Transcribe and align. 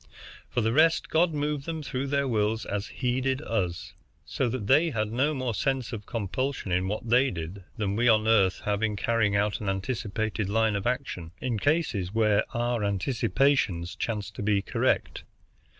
For 0.49 0.61
the 0.61 0.73
rest, 0.73 1.09
God 1.09 1.31
moved 1.31 1.67
them 1.67 1.83
through 1.83 2.07
their 2.07 2.27
wills 2.27 2.65
as 2.65 2.87
He 2.87 3.21
did 3.21 3.39
us, 3.43 3.93
so 4.25 4.49
that 4.49 4.65
they 4.65 4.89
had 4.89 5.11
no 5.11 5.35
more 5.35 5.53
dense 5.53 5.93
of 5.93 6.07
compulsion 6.07 6.71
in 6.71 6.87
what 6.87 7.07
they 7.07 7.29
did 7.29 7.65
than 7.77 7.95
we 7.95 8.07
on 8.09 8.27
Earth 8.27 8.61
have 8.61 8.81
in 8.81 8.95
carrying 8.95 9.35
out 9.35 9.59
an 9.61 9.69
anticipated 9.69 10.49
line 10.49 10.75
of 10.75 10.87
action, 10.87 11.33
in 11.39 11.59
cases 11.59 12.15
where 12.15 12.43
our 12.51 12.83
anticipations 12.83 13.95
chance 13.95 14.31
to 14.31 14.41
be 14.41 14.63
correct. 14.63 15.23